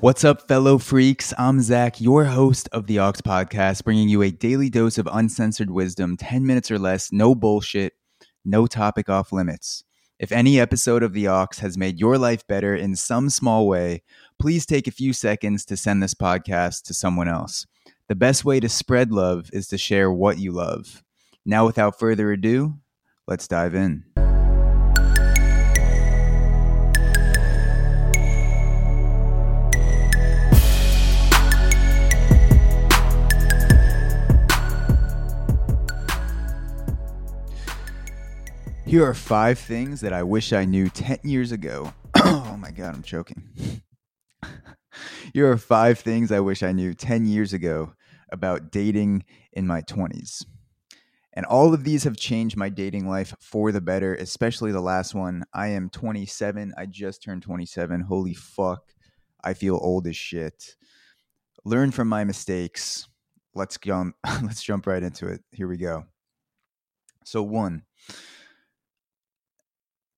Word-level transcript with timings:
What's 0.00 0.22
up, 0.22 0.46
fellow 0.46 0.78
freaks? 0.78 1.34
I'm 1.38 1.60
Zach, 1.60 2.00
your 2.00 2.26
host 2.26 2.68
of 2.70 2.86
the 2.86 3.00
Aux 3.00 3.14
Podcast, 3.14 3.82
bringing 3.82 4.08
you 4.08 4.22
a 4.22 4.30
daily 4.30 4.70
dose 4.70 4.96
of 4.96 5.08
uncensored 5.10 5.70
wisdom, 5.70 6.16
10 6.16 6.46
minutes 6.46 6.70
or 6.70 6.78
less, 6.78 7.10
no 7.10 7.34
bullshit, 7.34 7.94
no 8.44 8.68
topic 8.68 9.08
off 9.08 9.32
limits. 9.32 9.82
If 10.20 10.30
any 10.30 10.60
episode 10.60 11.02
of 11.02 11.14
the 11.14 11.26
Aux 11.26 11.48
has 11.58 11.76
made 11.76 11.98
your 11.98 12.16
life 12.16 12.46
better 12.46 12.76
in 12.76 12.94
some 12.94 13.28
small 13.28 13.66
way, 13.66 14.04
please 14.38 14.66
take 14.66 14.86
a 14.86 14.92
few 14.92 15.12
seconds 15.12 15.64
to 15.64 15.76
send 15.76 16.00
this 16.00 16.14
podcast 16.14 16.82
to 16.84 16.94
someone 16.94 17.26
else. 17.26 17.66
The 18.06 18.14
best 18.14 18.44
way 18.44 18.60
to 18.60 18.68
spread 18.68 19.10
love 19.10 19.50
is 19.52 19.66
to 19.66 19.78
share 19.78 20.12
what 20.12 20.38
you 20.38 20.52
love. 20.52 21.02
Now, 21.44 21.66
without 21.66 21.98
further 21.98 22.30
ado, 22.30 22.78
let's 23.26 23.48
dive 23.48 23.74
in. 23.74 24.04
Here 38.88 39.06
are 39.06 39.12
five 39.12 39.58
things 39.58 40.00
that 40.00 40.14
I 40.14 40.22
wish 40.22 40.54
I 40.54 40.64
knew 40.64 40.88
10 40.88 41.18
years 41.22 41.52
ago. 41.52 41.92
oh 42.24 42.56
my 42.58 42.70
God, 42.70 42.94
I'm 42.94 43.02
choking. 43.02 43.82
Here 45.34 45.52
are 45.52 45.58
five 45.58 45.98
things 45.98 46.32
I 46.32 46.40
wish 46.40 46.62
I 46.62 46.72
knew 46.72 46.94
10 46.94 47.26
years 47.26 47.52
ago 47.52 47.92
about 48.32 48.72
dating 48.72 49.26
in 49.52 49.66
my 49.66 49.82
20s. 49.82 50.46
And 51.34 51.44
all 51.44 51.74
of 51.74 51.84
these 51.84 52.04
have 52.04 52.16
changed 52.16 52.56
my 52.56 52.70
dating 52.70 53.06
life 53.06 53.34
for 53.40 53.72
the 53.72 53.82
better, 53.82 54.14
especially 54.14 54.72
the 54.72 54.80
last 54.80 55.14
one. 55.14 55.44
I 55.52 55.66
am 55.68 55.90
27. 55.90 56.72
I 56.78 56.86
just 56.86 57.22
turned 57.22 57.42
27. 57.42 58.00
Holy 58.00 58.32
fuck. 58.32 58.94
I 59.44 59.52
feel 59.52 59.78
old 59.82 60.06
as 60.06 60.16
shit. 60.16 60.76
Learn 61.62 61.90
from 61.90 62.08
my 62.08 62.24
mistakes. 62.24 63.06
Let's 63.54 63.76
jump 63.76 64.16
let's 64.42 64.62
jump 64.62 64.86
right 64.86 65.02
into 65.02 65.26
it. 65.26 65.42
Here 65.52 65.68
we 65.68 65.76
go. 65.76 66.06
So 67.26 67.42
one, 67.42 67.82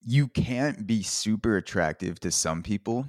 you 0.03 0.29
can't 0.29 0.87
be 0.87 1.03
super 1.03 1.57
attractive 1.57 2.21
to 2.21 2.31
some 2.31 2.63
people 2.63 3.07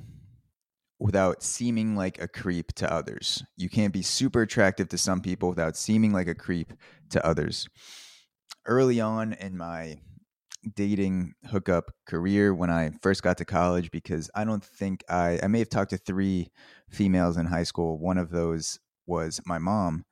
without 1.00 1.42
seeming 1.42 1.96
like 1.96 2.22
a 2.22 2.28
creep 2.28 2.74
to 2.74 2.92
others. 2.92 3.44
You 3.58 3.70
can't 3.70 3.94
be 3.94 4.02
super 4.02 4.44
attractive 4.44 4.90
to 4.90 4.98
some 4.98 5.22
people 5.22 5.50
without 5.50 5.76
seeming 5.76 6.14
like 6.14 6.28
a 6.28 6.36
creep 6.36 6.74
to 7.10 7.26
others. 7.26 7.68
Early 8.66 9.02
on 9.02 9.34
in 9.34 9.58
my 9.58 10.00
dating 10.76 11.34
hookup 11.50 11.92
career 12.06 12.54
when 12.54 12.70
I 12.70 12.92
first 13.02 13.24
got 13.24 13.38
to 13.40 13.46
college 13.46 13.90
because 13.90 14.30
I 14.36 14.44
don't 14.44 14.64
think 14.64 15.04
I 15.10 15.40
I 15.42 15.48
may 15.48 15.60
have 15.60 15.70
talked 15.70 15.90
to 15.90 15.98
3 15.98 16.52
females 16.90 17.38
in 17.38 17.48
high 17.48 17.64
school. 17.64 17.98
One 17.98 18.20
of 18.20 18.30
those 18.30 18.80
was 19.08 19.42
my 19.46 19.58
mom. 19.58 20.06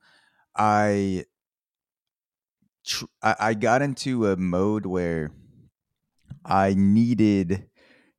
I 0.56 1.24
I 3.22 3.54
got 3.54 3.82
into 3.82 4.26
a 4.26 4.36
mode 4.36 4.86
where 4.86 5.30
I 6.44 6.74
needed 6.76 7.68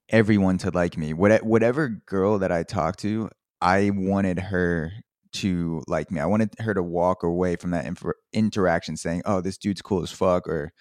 everyone 0.09 0.57
to 0.59 0.71
like 0.71 0.97
me. 0.97 1.13
What, 1.13 1.43
whatever 1.43 1.89
girl 1.89 2.39
that 2.39 2.51
I 2.51 2.63
talked 2.63 2.99
to, 2.99 3.29
I 3.61 3.91
wanted 3.93 4.39
her 4.39 4.91
to 5.33 5.81
like 5.87 6.11
me. 6.11 6.19
I 6.19 6.25
wanted 6.25 6.53
her 6.59 6.73
to 6.73 6.83
walk 6.83 7.23
away 7.23 7.55
from 7.55 7.71
that 7.71 7.85
interaction 8.33 8.97
saying, 8.97 9.21
"Oh, 9.25 9.41
this 9.41 9.57
dude's 9.57 9.81
cool 9.81 10.03
as 10.03 10.11
fuck," 10.11 10.47
or 10.47 10.73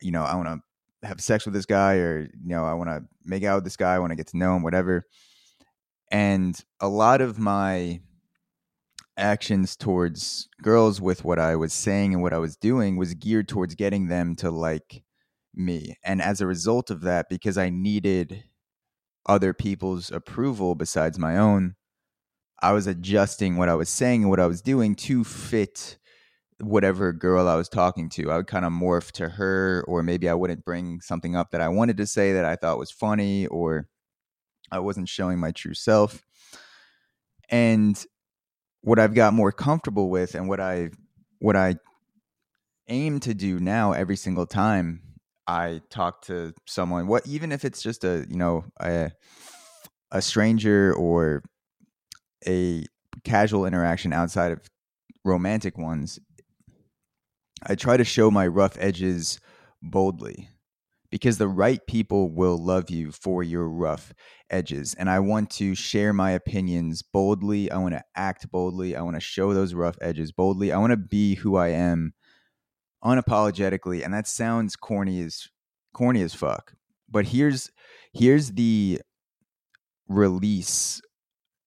you 0.00 0.10
know, 0.10 0.22
I 0.22 0.34
want 0.34 0.48
to 0.48 1.06
have 1.06 1.20
sex 1.20 1.44
with 1.44 1.54
this 1.54 1.66
guy, 1.66 1.96
or 1.96 2.22
you 2.22 2.48
know, 2.48 2.64
I 2.64 2.74
want 2.74 2.90
to 2.90 3.02
make 3.24 3.44
out 3.44 3.56
with 3.56 3.64
this 3.64 3.76
guy. 3.76 3.94
I 3.94 3.98
want 3.98 4.10
to 4.10 4.16
get 4.16 4.28
to 4.28 4.38
know 4.38 4.56
him, 4.56 4.62
whatever. 4.62 5.04
And 6.10 6.58
a 6.80 6.88
lot 6.88 7.20
of 7.20 7.38
my 7.38 8.00
actions 9.16 9.76
towards 9.76 10.48
girls 10.62 11.00
with 11.00 11.24
what 11.24 11.38
I 11.38 11.56
was 11.56 11.72
saying 11.72 12.14
and 12.14 12.22
what 12.22 12.32
I 12.32 12.38
was 12.38 12.56
doing 12.56 12.96
was 12.96 13.14
geared 13.14 13.48
towards 13.48 13.74
getting 13.74 14.08
them 14.08 14.34
to 14.36 14.50
like 14.50 15.03
me. 15.56 15.96
And 16.04 16.20
as 16.22 16.40
a 16.40 16.46
result 16.46 16.90
of 16.90 17.02
that, 17.02 17.28
because 17.28 17.58
I 17.58 17.70
needed 17.70 18.44
other 19.26 19.52
people's 19.52 20.10
approval 20.10 20.74
besides 20.74 21.18
my 21.18 21.36
own, 21.36 21.76
I 22.60 22.72
was 22.72 22.86
adjusting 22.86 23.56
what 23.56 23.68
I 23.68 23.74
was 23.74 23.88
saying 23.88 24.22
and 24.22 24.30
what 24.30 24.40
I 24.40 24.46
was 24.46 24.62
doing 24.62 24.94
to 24.96 25.24
fit 25.24 25.98
whatever 26.60 27.12
girl 27.12 27.48
I 27.48 27.56
was 27.56 27.68
talking 27.68 28.08
to. 28.10 28.30
I 28.30 28.36
would 28.36 28.46
kind 28.46 28.64
of 28.64 28.72
morph 28.72 29.10
to 29.12 29.28
her, 29.28 29.84
or 29.88 30.02
maybe 30.02 30.28
I 30.28 30.34
wouldn't 30.34 30.64
bring 30.64 31.00
something 31.00 31.36
up 31.36 31.50
that 31.50 31.60
I 31.60 31.68
wanted 31.68 31.96
to 31.98 32.06
say 32.06 32.32
that 32.32 32.44
I 32.44 32.56
thought 32.56 32.78
was 32.78 32.90
funny, 32.90 33.46
or 33.46 33.88
I 34.70 34.78
wasn't 34.78 35.08
showing 35.08 35.38
my 35.38 35.52
true 35.52 35.74
self. 35.74 36.24
And 37.50 38.02
what 38.82 38.98
I've 38.98 39.14
got 39.14 39.34
more 39.34 39.52
comfortable 39.52 40.10
with 40.10 40.34
and 40.34 40.48
what 40.48 40.60
I 40.60 40.90
what 41.38 41.56
I 41.56 41.76
aim 42.88 43.20
to 43.20 43.34
do 43.34 43.58
now 43.58 43.92
every 43.92 44.16
single 44.16 44.46
time 44.46 45.02
I 45.46 45.80
talk 45.90 46.22
to 46.26 46.54
someone, 46.66 47.06
what 47.06 47.26
even 47.26 47.52
if 47.52 47.64
it's 47.64 47.82
just 47.82 48.04
a 48.04 48.26
you 48.28 48.36
know 48.36 48.64
a 48.80 49.10
a 50.10 50.22
stranger 50.22 50.94
or 50.94 51.42
a 52.46 52.84
casual 53.24 53.66
interaction 53.66 54.12
outside 54.12 54.52
of 54.52 54.60
romantic 55.24 55.78
ones, 55.78 56.18
I 57.62 57.74
try 57.74 57.96
to 57.96 58.04
show 58.04 58.30
my 58.30 58.46
rough 58.46 58.76
edges 58.78 59.40
boldly 59.82 60.48
because 61.10 61.38
the 61.38 61.48
right 61.48 61.80
people 61.86 62.30
will 62.30 62.56
love 62.56 62.90
you 62.90 63.12
for 63.12 63.42
your 63.42 63.68
rough 63.68 64.12
edges. 64.50 64.94
And 64.98 65.08
I 65.08 65.20
want 65.20 65.48
to 65.50 65.74
share 65.74 66.12
my 66.12 66.32
opinions 66.32 67.02
boldly. 67.02 67.70
I 67.70 67.78
want 67.78 67.94
to 67.94 68.02
act 68.16 68.50
boldly. 68.50 68.96
I 68.96 69.02
want 69.02 69.16
to 69.16 69.20
show 69.20 69.54
those 69.54 69.74
rough 69.74 69.96
edges 70.00 70.32
boldly. 70.32 70.72
I 70.72 70.78
want 70.78 70.90
to 70.90 70.96
be 70.96 71.36
who 71.36 71.56
I 71.56 71.68
am 71.68 72.14
unapologetically, 73.04 74.04
and 74.04 74.12
that 74.14 74.26
sounds 74.26 74.76
corny 74.76 75.20
as 75.20 75.48
corny 75.92 76.22
as 76.22 76.34
fuck. 76.34 76.74
But 77.08 77.26
here's 77.26 77.70
here's 78.12 78.52
the 78.52 79.00
release 80.08 81.00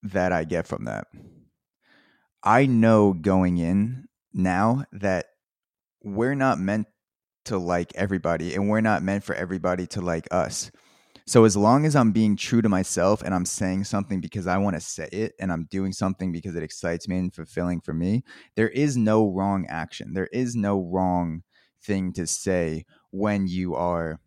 that 0.03 0.31
I 0.31 0.43
get 0.43 0.67
from 0.67 0.85
that. 0.85 1.07
I 2.43 2.65
know 2.65 3.13
going 3.13 3.57
in 3.57 4.07
now 4.33 4.85
that 4.91 5.25
we're 6.03 6.35
not 6.35 6.59
meant 6.59 6.87
to 7.45 7.57
like 7.57 7.91
everybody 7.95 8.53
and 8.53 8.69
we're 8.69 8.81
not 8.81 9.03
meant 9.03 9.23
for 9.23 9.35
everybody 9.35 9.87
to 9.87 10.01
like 10.01 10.27
us. 10.31 10.71
So 11.27 11.43
as 11.43 11.57
long 11.57 11.85
as 11.85 11.93
I'm 11.93 12.13
being 12.13 12.37
true 12.37 12.61
to 12.61 12.69
myself 12.69 13.21
and 13.21 13.35
I'm 13.35 13.43
saying 13.43 13.83
something 13.83 14.21
because 14.21 14.47
I 14.47 14.57
want 14.57 14.77
to 14.77 14.79
say 14.79 15.09
it 15.11 15.33
and 15.41 15.51
I'm 15.51 15.67
doing 15.69 15.91
something 15.91 16.31
because 16.31 16.55
it 16.55 16.63
excites 16.63 17.05
me 17.05 17.17
and 17.17 17.35
fulfilling 17.35 17.81
for 17.81 17.93
me, 17.93 18.23
there 18.55 18.69
is 18.69 18.95
no 18.95 19.29
wrong 19.29 19.65
action. 19.67 20.13
There 20.13 20.29
is 20.31 20.55
no 20.55 20.81
wrong 20.81 21.43
thing 21.83 22.13
to 22.13 22.25
say 22.25 22.85
when 23.11 23.45
you 23.45 23.75
are 23.75 24.21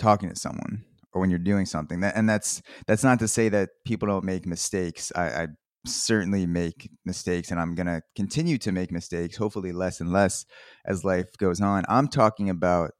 talking 0.00 0.28
to 0.28 0.36
someone 0.36 0.84
or 1.12 1.20
when 1.20 1.30
you're 1.30 1.38
doing 1.38 1.66
something. 1.66 2.02
And 2.02 2.28
that's 2.28 2.60
that's 2.88 3.04
not 3.04 3.20
to 3.20 3.28
say 3.28 3.48
that 3.50 3.70
people 3.84 4.08
don't 4.08 4.24
make 4.24 4.46
mistakes. 4.46 5.12
I, 5.14 5.26
I 5.26 5.46
certainly 5.86 6.44
make 6.44 6.90
mistakes 7.04 7.52
and 7.52 7.60
I'm 7.60 7.76
going 7.76 7.86
to 7.86 8.02
continue 8.16 8.58
to 8.58 8.72
make 8.72 8.90
mistakes, 8.90 9.36
hopefully 9.36 9.70
less 9.70 10.00
and 10.00 10.12
less 10.12 10.44
as 10.84 11.04
life 11.04 11.36
goes 11.38 11.60
on. 11.60 11.84
I'm 11.88 12.08
talking 12.08 12.50
about 12.50 12.92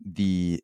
the 0.00 0.62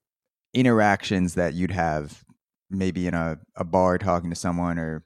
interactions 0.55 1.35
that 1.35 1.55
you'd 1.55 1.71
have 1.71 2.25
maybe 2.71 3.07
in 3.07 3.15
a, 3.15 3.39
a 3.57 3.65
bar 3.65 3.99
talking 3.99 4.31
to 4.31 4.37
someone 4.37 4.79
or 4.79 5.05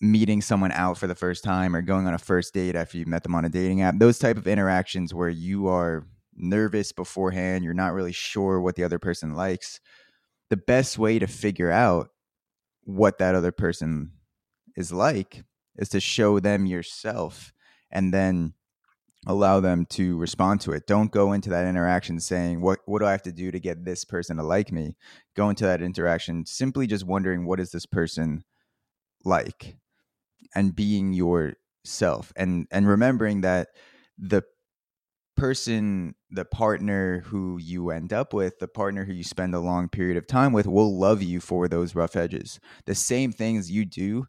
meeting 0.00 0.42
someone 0.42 0.72
out 0.72 0.98
for 0.98 1.06
the 1.06 1.14
first 1.14 1.42
time 1.42 1.74
or 1.74 1.82
going 1.82 2.06
on 2.06 2.14
a 2.14 2.18
first 2.18 2.52
date 2.52 2.76
after 2.76 2.98
you 2.98 3.06
met 3.06 3.22
them 3.22 3.34
on 3.34 3.44
a 3.44 3.48
dating 3.48 3.80
app 3.80 3.94
those 3.98 4.18
type 4.18 4.36
of 4.36 4.46
interactions 4.46 5.14
where 5.14 5.28
you 5.28 5.66
are 5.66 6.06
nervous 6.36 6.92
beforehand 6.92 7.64
you're 7.64 7.72
not 7.72 7.94
really 7.94 8.12
sure 8.12 8.60
what 8.60 8.74
the 8.74 8.84
other 8.84 8.98
person 8.98 9.34
likes 9.34 9.80
the 10.50 10.56
best 10.56 10.98
way 10.98 11.18
to 11.18 11.26
figure 11.26 11.70
out 11.70 12.10
what 12.82 13.18
that 13.18 13.34
other 13.34 13.52
person 13.52 14.12
is 14.76 14.92
like 14.92 15.44
is 15.76 15.88
to 15.88 16.00
show 16.00 16.38
them 16.38 16.66
yourself 16.66 17.52
and 17.90 18.12
then 18.12 18.52
allow 19.26 19.60
them 19.60 19.86
to 19.90 20.16
respond 20.18 20.60
to 20.62 20.72
it. 20.72 20.86
Don't 20.86 21.12
go 21.12 21.32
into 21.32 21.50
that 21.50 21.66
interaction 21.66 22.20
saying, 22.20 22.60
what, 22.60 22.80
what 22.86 23.00
do 23.00 23.06
I 23.06 23.12
have 23.12 23.22
to 23.22 23.32
do 23.32 23.50
to 23.50 23.60
get 23.60 23.84
this 23.84 24.04
person 24.04 24.36
to 24.36 24.42
like 24.42 24.72
me? 24.72 24.96
Go 25.36 25.48
into 25.48 25.64
that 25.64 25.82
interaction 25.82 26.46
simply 26.46 26.86
just 26.86 27.06
wondering, 27.06 27.46
what 27.46 27.60
is 27.60 27.70
this 27.70 27.86
person 27.86 28.44
like? 29.24 29.76
And 30.54 30.74
being 30.74 31.12
yourself 31.12 32.32
and, 32.36 32.66
and 32.70 32.86
remembering 32.86 33.40
that 33.40 33.68
the 34.18 34.42
person, 35.36 36.14
the 36.30 36.44
partner 36.44 37.20
who 37.26 37.58
you 37.58 37.90
end 37.90 38.12
up 38.12 38.32
with, 38.32 38.58
the 38.58 38.68
partner 38.68 39.04
who 39.04 39.12
you 39.12 39.24
spend 39.24 39.54
a 39.54 39.60
long 39.60 39.88
period 39.88 40.16
of 40.16 40.26
time 40.26 40.52
with 40.52 40.66
will 40.66 40.96
love 40.98 41.22
you 41.22 41.40
for 41.40 41.66
those 41.66 41.94
rough 41.94 42.14
edges. 42.14 42.60
The 42.86 42.94
same 42.94 43.32
things 43.32 43.70
you 43.70 43.84
do 43.84 44.26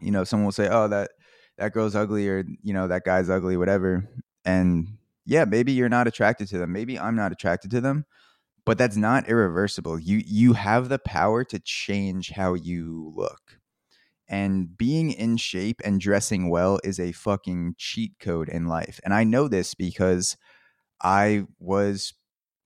you 0.00 0.10
know 0.10 0.24
someone 0.24 0.44
will 0.44 0.52
say, 0.52 0.68
"Oh, 0.70 0.88
that 0.88 1.12
that 1.58 1.72
girl's 1.72 1.94
ugly 1.94 2.28
or 2.28 2.44
you 2.62 2.72
know 2.72 2.88
that 2.88 3.04
guy's 3.04 3.30
ugly 3.30 3.56
whatever 3.56 4.08
and 4.44 4.88
yeah 5.24 5.44
maybe 5.44 5.72
you're 5.72 5.88
not 5.88 6.06
attracted 6.06 6.48
to 6.48 6.58
them 6.58 6.72
maybe 6.72 6.98
i'm 6.98 7.16
not 7.16 7.32
attracted 7.32 7.70
to 7.70 7.80
them 7.80 8.04
but 8.64 8.78
that's 8.78 8.96
not 8.96 9.28
irreversible 9.28 9.98
you 9.98 10.22
you 10.26 10.54
have 10.54 10.88
the 10.88 10.98
power 10.98 11.44
to 11.44 11.58
change 11.58 12.30
how 12.30 12.54
you 12.54 13.12
look 13.14 13.58
and 14.28 14.76
being 14.76 15.12
in 15.12 15.36
shape 15.36 15.80
and 15.84 16.00
dressing 16.00 16.48
well 16.48 16.80
is 16.82 16.98
a 16.98 17.12
fucking 17.12 17.74
cheat 17.76 18.12
code 18.18 18.48
in 18.48 18.66
life 18.66 19.00
and 19.04 19.14
i 19.14 19.24
know 19.24 19.48
this 19.48 19.74
because 19.74 20.36
i 21.02 21.44
was 21.58 22.14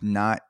not 0.00 0.40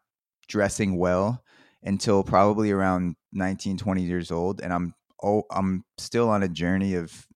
dressing 0.48 0.96
well 0.96 1.42
until 1.82 2.22
probably 2.22 2.70
around 2.70 3.16
19 3.32 3.78
20 3.78 4.02
years 4.02 4.30
old 4.30 4.60
and 4.60 4.72
i'm 4.72 4.94
oh 5.22 5.42
i'm 5.50 5.84
still 5.98 6.28
on 6.28 6.42
a 6.42 6.48
journey 6.48 6.94
of 6.94 7.26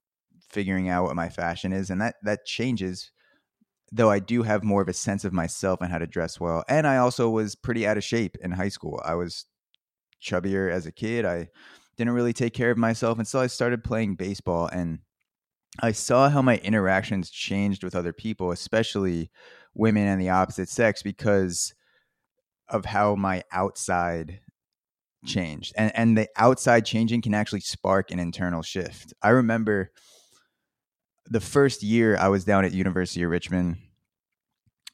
figuring 0.50 0.88
out 0.88 1.05
what 1.05 1.17
my 1.17 1.29
fashion 1.29 1.73
is 1.73 1.91
and 1.91 2.00
that 2.00 2.17
that 2.23 2.44
changes 2.44 3.12
though 3.93 4.11
I 4.11 4.20
do 4.20 4.43
have 4.43 4.62
more 4.62 4.82
of 4.82 4.88
a 4.88 4.93
sense 4.93 5.25
of 5.25 5.32
myself 5.32 5.81
and 5.81 5.91
how 5.91 5.99
to 5.99 6.06
dress 6.06 6.38
well. 6.38 6.62
And 6.69 6.87
I 6.87 6.99
also 6.99 7.29
was 7.29 7.56
pretty 7.56 7.87
out 7.87 7.97
of 7.97 8.05
shape 8.05 8.37
in 8.41 8.52
high 8.52 8.69
school. 8.69 9.00
I 9.05 9.14
was 9.14 9.47
chubbier 10.23 10.70
as 10.70 10.87
a 10.87 10.93
kid. 10.93 11.25
I 11.25 11.49
didn't 11.97 12.12
really 12.12 12.32
take 12.32 12.55
care 12.55 12.70
of 12.70 12.79
myself 12.79 13.19
until 13.19 13.41
I 13.41 13.49
started 13.49 13.82
playing 13.82 14.14
baseball 14.14 14.69
and 14.73 15.00
I 15.81 15.93
saw 15.93 16.29
how 16.29 16.43
my 16.43 16.58
interactions 16.58 17.31
changed 17.31 17.85
with 17.85 17.94
other 17.94 18.12
people, 18.12 18.50
especially 18.53 19.31
women 19.75 20.06
and 20.06 20.20
the 20.20 20.31
opposite 20.31 20.69
sex 20.69 21.03
because 21.03 21.75
of 22.69 22.85
how 22.85 23.14
my 23.14 23.43
outside 23.53 24.41
changed. 25.26 25.73
And 25.76 25.93
and 25.94 26.19
the 26.19 26.29
outside 26.37 26.87
changing 26.87 27.23
can 27.23 27.35
actually 27.35 27.61
spark 27.61 28.11
an 28.11 28.19
internal 28.19 28.62
shift. 28.62 29.14
I 29.23 29.31
remember 29.31 29.93
the 31.31 31.41
first 31.41 31.82
year 31.82 32.17
I 32.17 32.29
was 32.29 32.44
down 32.44 32.65
at 32.65 32.73
University 32.73 33.23
of 33.23 33.31
Richmond, 33.31 33.77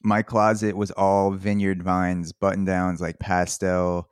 my 0.03 0.23
closet 0.23 0.77
was 0.77 0.91
all 0.93 1.33
vineyard 1.33 1.83
vines, 1.83 2.33
button 2.33 2.65
downs, 2.65 3.01
like 3.01 3.19
pastel 3.19 4.09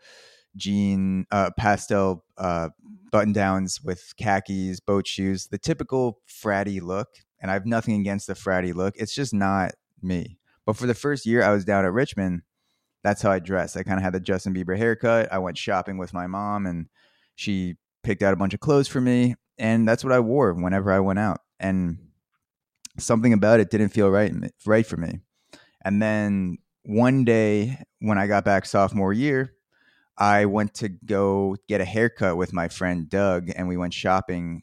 jean, 0.56 1.26
uh, 1.30 1.50
pastel 1.58 2.24
uh, 2.38 2.70
button 3.12 3.32
downs 3.32 3.80
with 3.82 4.14
khakis, 4.16 4.80
boat 4.80 5.06
shoes, 5.06 5.48
the 5.48 5.58
typical 5.58 6.20
fratty 6.28 6.80
look. 6.80 7.08
And 7.40 7.50
I 7.50 7.54
have 7.54 7.66
nothing 7.66 8.00
against 8.00 8.26
the 8.26 8.34
fratty 8.34 8.74
look. 8.74 8.94
It's 8.96 9.14
just 9.14 9.34
not 9.34 9.72
me. 10.02 10.38
But 10.64 10.76
for 10.76 10.86
the 10.86 10.94
first 10.94 11.26
year 11.26 11.42
I 11.42 11.52
was 11.52 11.66
down 11.66 11.84
at 11.84 11.92
Richmond, 11.92 12.42
that's 13.02 13.20
how 13.20 13.30
I 13.30 13.38
dressed. 13.38 13.76
I 13.76 13.82
kind 13.82 13.98
of 13.98 14.02
had 14.02 14.14
the 14.14 14.20
Justin 14.20 14.54
Bieber 14.54 14.76
haircut. 14.78 15.30
I 15.30 15.38
went 15.38 15.58
shopping 15.58 15.98
with 15.98 16.14
my 16.14 16.26
mom 16.26 16.64
and 16.64 16.86
she 17.36 17.76
picked 18.02 18.22
out 18.22 18.32
a 18.32 18.36
bunch 18.36 18.54
of 18.54 18.60
clothes 18.60 18.88
for 18.88 19.00
me. 19.00 19.34
And 19.58 19.86
that's 19.86 20.02
what 20.02 20.12
I 20.12 20.20
wore 20.20 20.54
whenever 20.54 20.90
I 20.90 21.00
went 21.00 21.18
out. 21.18 21.40
And 21.60 21.98
something 22.98 23.32
about 23.32 23.60
it 23.60 23.70
didn't 23.70 23.90
feel 23.90 24.10
right 24.10 24.32
right 24.66 24.86
for 24.86 24.96
me. 24.96 25.20
And 25.84 26.00
then 26.00 26.58
one 26.84 27.24
day 27.24 27.78
when 28.00 28.18
I 28.18 28.26
got 28.26 28.44
back 28.44 28.66
sophomore 28.66 29.12
year, 29.12 29.54
I 30.16 30.44
went 30.46 30.74
to 30.74 30.88
go 30.88 31.56
get 31.68 31.80
a 31.80 31.84
haircut 31.84 32.36
with 32.36 32.52
my 32.52 32.68
friend 32.68 33.08
Doug, 33.08 33.50
and 33.54 33.68
we 33.68 33.76
went 33.76 33.94
shopping 33.94 34.62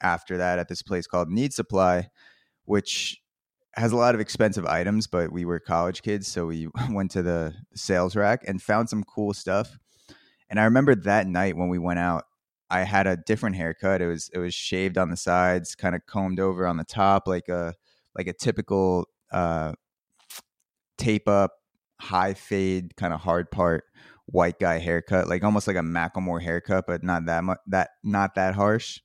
after 0.00 0.38
that 0.38 0.58
at 0.58 0.68
this 0.68 0.82
place 0.82 1.06
called 1.06 1.28
Need 1.30 1.52
Supply, 1.52 2.08
which 2.64 3.20
has 3.74 3.92
a 3.92 3.96
lot 3.96 4.14
of 4.14 4.20
expensive 4.20 4.66
items, 4.66 5.06
but 5.06 5.30
we 5.30 5.44
were 5.44 5.60
college 5.60 6.02
kids, 6.02 6.26
so 6.26 6.46
we 6.46 6.68
went 6.90 7.10
to 7.12 7.22
the 7.22 7.54
sales 7.74 8.16
rack 8.16 8.42
and 8.46 8.60
found 8.60 8.88
some 8.88 9.04
cool 9.04 9.32
stuff. 9.32 9.78
And 10.50 10.58
I 10.58 10.64
remember 10.64 10.94
that 10.94 11.26
night 11.26 11.56
when 11.56 11.68
we 11.68 11.78
went 11.78 11.98
out, 11.98 12.24
I 12.70 12.80
had 12.80 13.06
a 13.06 13.16
different 13.16 13.56
haircut. 13.56 14.02
It 14.02 14.06
was 14.06 14.30
it 14.32 14.38
was 14.38 14.54
shaved 14.54 14.98
on 14.98 15.10
the 15.10 15.16
sides, 15.16 15.74
kind 15.74 15.94
of 15.94 16.04
combed 16.06 16.40
over 16.40 16.66
on 16.66 16.76
the 16.76 16.84
top, 16.84 17.26
like 17.26 17.48
a 17.48 17.74
like 18.16 18.26
a 18.26 18.32
typical 18.32 19.06
uh, 19.32 19.72
tape 20.98 21.28
up, 21.28 21.52
high 22.00 22.34
fade, 22.34 22.96
kind 22.96 23.14
of 23.14 23.20
hard 23.20 23.50
part 23.50 23.84
white 24.26 24.58
guy 24.58 24.78
haircut, 24.78 25.28
like 25.28 25.42
almost 25.42 25.66
like 25.66 25.76
a 25.76 25.80
Macklemore 25.80 26.42
haircut, 26.42 26.84
but 26.86 27.02
not 27.02 27.24
that 27.26 27.44
much 27.44 27.58
that 27.68 27.90
not 28.04 28.34
that 28.34 28.54
harsh. 28.54 29.00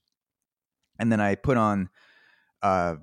And 0.98 1.10
then 1.10 1.20
I 1.20 1.34
put 1.34 1.56
on 1.56 1.88
uh, 2.62 2.96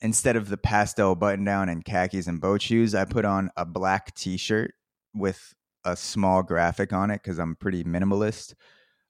instead 0.00 0.36
of 0.36 0.48
the 0.48 0.56
pastel 0.56 1.14
button 1.14 1.44
down 1.44 1.68
and 1.68 1.84
khakis 1.84 2.26
and 2.26 2.40
boat 2.40 2.62
shoes, 2.62 2.94
I 2.94 3.04
put 3.04 3.24
on 3.24 3.50
a 3.56 3.64
black 3.64 4.14
t-shirt 4.14 4.74
with 5.14 5.54
a 5.84 5.96
small 5.96 6.42
graphic 6.42 6.92
on 6.92 7.10
it 7.10 7.22
because 7.22 7.38
I'm 7.38 7.56
pretty 7.56 7.84
minimalist 7.84 8.54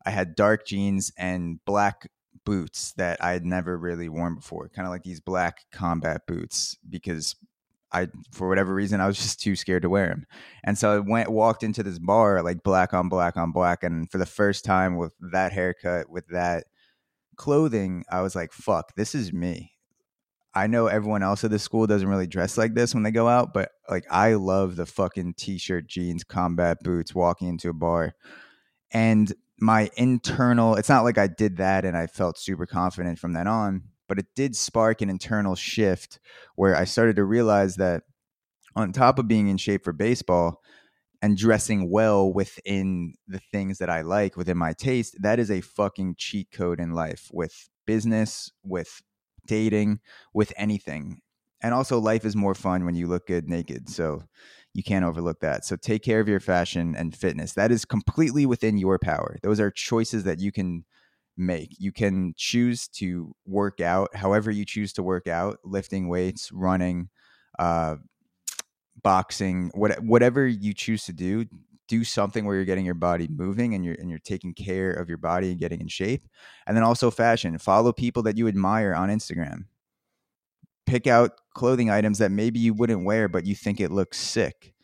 I 0.09 0.11
had 0.11 0.35
dark 0.35 0.67
jeans 0.67 1.13
and 1.19 1.63
black 1.67 2.11
boots 2.47 2.95
that 2.97 3.23
I 3.23 3.33
had 3.33 3.45
never 3.45 3.77
really 3.77 4.09
worn 4.09 4.37
before, 4.37 4.71
kind 4.71 4.87
of 4.87 4.91
like 4.91 5.03
these 5.03 5.21
black 5.21 5.67
combat 5.71 6.23
boots 6.27 6.79
because 6.89 7.37
I 7.93 8.09
for 8.33 8.49
whatever 8.49 8.73
reason 8.73 9.03
I 9.03 9.07
was 9.07 9.19
just 9.19 9.39
too 9.39 9.55
scared 9.55 9.83
to 9.83 9.91
wear 9.91 10.09
them. 10.09 10.25
And 10.65 10.79
so 10.79 10.97
I 10.97 10.99
went 11.01 11.29
walked 11.29 11.63
into 11.63 11.83
this 11.83 11.99
bar 11.99 12.43
like 12.43 12.63
black 12.63 12.95
on 12.95 13.11
black 13.11 13.37
on 13.37 13.53
black 13.53 13.83
and 13.83 14.11
for 14.11 14.17
the 14.17 14.25
first 14.25 14.65
time 14.65 14.97
with 14.97 15.13
that 15.31 15.53
haircut 15.53 16.09
with 16.09 16.27
that 16.29 16.65
clothing, 17.37 18.05
I 18.11 18.23
was 18.23 18.35
like, 18.35 18.55
fuck, 18.55 18.95
this 18.97 19.15
is 19.15 19.31
me. 19.31 19.73
I 20.55 20.69
know 20.69 20.87
everyone 20.87 21.23
else 21.23 21.45
at 21.45 21.51
the 21.51 21.59
school 21.59 21.87
doesn't 21.87 22.09
really 22.09 22.27
dress 22.27 22.57
like 22.57 22.73
this 22.73 22.95
when 22.95 23.03
they 23.03 23.11
go 23.11 23.29
out, 23.29 23.53
but 23.53 23.73
like 23.91 24.07
I 24.11 24.37
love 24.37 24.77
the 24.77 24.87
fucking 24.87 25.35
t-shirt, 25.35 25.87
jeans, 25.87 26.25
combat 26.25 26.79
boots 26.83 27.15
walking 27.15 27.49
into 27.49 27.69
a 27.69 27.75
bar. 27.75 28.15
And 28.91 29.35
my 29.61 29.91
internal 29.97 30.77
it's 30.77 30.89
not 30.89 31.05
like 31.05 31.19
I 31.19 31.27
did 31.27 31.57
that 31.57 31.85
and 31.85 31.97
I 31.97 32.07
felt 32.07 32.39
super 32.39 32.67
confident 32.67 33.19
from 33.19 33.33
then 33.33 33.47
on, 33.47 33.83
but 34.09 34.19
it 34.19 34.27
did 34.35 34.57
spark 34.57 35.03
an 35.03 35.11
internal 35.11 35.55
shift 35.55 36.21
where 36.55 36.77
I 36.77 36.85
started 36.85 37.17
to 37.17 37.25
realize 37.25 37.77
that 37.77 38.03
on 38.77 38.93
top 38.93 39.19
of 39.19 39.29
being 39.29 39.49
in 39.49 39.57
shape 39.57 39.85
for 39.85 39.93
baseball 39.93 40.61
and 41.21 41.37
dressing 41.37 41.91
well 41.91 42.33
within 42.33 43.15
the 43.27 43.41
things 43.53 43.79
that 43.79 43.91
I 43.91 44.03
like 44.03 44.37
within 44.37 44.57
my 44.57 44.73
taste, 44.73 45.17
that 45.21 45.39
is 45.39 45.51
a 45.51 45.61
fucking 45.61 46.15
cheat 46.17 46.51
code 46.53 46.79
in 46.81 46.93
life 46.93 47.29
with 47.33 47.69
business, 47.87 48.53
with 48.63 49.03
dating, 49.47 50.01
with 50.33 50.53
anything. 50.57 51.21
And 51.61 51.75
also 51.75 51.99
life 51.99 52.25
is 52.25 52.37
more 52.37 52.55
fun 52.55 52.85
when 52.85 52.95
you 52.95 53.09
look 53.09 53.27
good 53.27 53.49
naked. 53.49 53.89
So 53.89 54.23
you 54.79 54.85
can't 54.85 55.05
overlook 55.05 55.41
that. 55.41 55.65
So 55.65 55.75
take 55.75 56.05
care 56.05 56.21
of 56.21 56.29
your 56.29 56.39
fashion 56.39 56.95
and 56.97 57.13
fitness. 57.13 57.55
That 57.55 57.73
is 57.73 57.85
completely 57.85 58.47
within 58.47 58.79
your 58.79 58.97
power. 58.97 59.37
Those 59.43 59.59
are 59.59 59.73
choices 59.73 60.23
that 60.23 60.39
you 60.39 60.53
can 60.53 60.85
make. 61.37 61.71
You 61.81 61.91
can 61.91 62.33
choose 62.37 62.87
to 62.91 63.35
work 63.45 63.81
out 63.81 64.15
however 64.15 64.53
you 64.53 64.65
choose 64.65 64.93
to 64.93 65.03
work 65.03 65.27
out, 65.27 65.59
lifting 65.65 66.09
weights, 66.09 66.53
running, 66.53 67.09
uh, 67.59 67.97
boxing, 69.03 69.73
what, 69.75 70.01
whatever 70.01 70.47
you 70.47 70.73
choose 70.73 71.05
to 71.07 71.13
do, 71.13 71.47
do 71.89 72.05
something 72.05 72.45
where 72.45 72.55
you're 72.55 72.65
getting 72.65 72.87
your 72.87 72.95
body 72.95 73.27
moving 73.29 73.75
and 73.75 73.85
you're 73.85 73.97
and 73.99 74.09
you're 74.09 74.21
taking 74.21 74.55
care 74.55 74.93
of 74.93 75.09
your 75.09 75.19
body 75.19 75.51
and 75.51 75.59
getting 75.59 75.81
in 75.81 75.89
shape. 75.89 76.29
And 76.69 76.77
then 76.77 76.85
also 76.85 77.11
fashion. 77.11 77.59
Follow 77.59 77.93
people 77.93 78.23
that 78.23 78.37
you 78.37 78.47
admire 78.47 78.95
on 78.95 79.09
Instagram. 79.09 79.65
Pick 80.89 81.07
out 81.07 81.33
clothing 81.55 81.91
items 81.91 82.19
that 82.19 82.31
maybe 82.31 82.59
you 82.59 82.73
wouldn't 82.73 83.05
wear 83.05 83.29
but 83.29 83.45
you 83.45 83.55
think 83.55 83.81
it 83.81 83.91
looks 83.91 84.19
sick 84.19 84.75